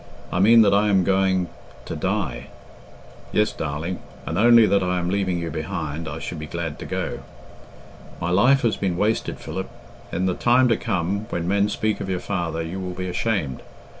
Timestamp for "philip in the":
9.39-10.33